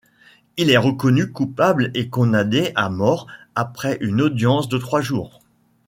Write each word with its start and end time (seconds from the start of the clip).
Il 0.57 0.71
est 0.71 0.77
reconnu 0.79 1.31
coupable 1.31 1.91
et 1.93 2.09
condamné 2.09 2.71
à 2.73 2.89
mort 2.89 3.27
après 3.53 3.99
une 4.01 4.19
audience 4.23 4.67
de 4.67 4.79
trois 4.79 5.01
jours. 5.01 5.41